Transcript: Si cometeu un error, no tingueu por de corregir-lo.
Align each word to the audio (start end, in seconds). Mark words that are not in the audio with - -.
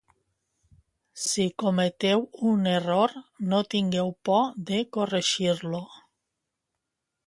Si 1.23 1.45
cometeu 1.65 2.25
un 2.53 2.65
error, 2.73 3.15
no 3.53 3.63
tingueu 3.75 4.13
por 4.27 4.45
de 4.71 4.79
corregir-lo. 4.99 5.89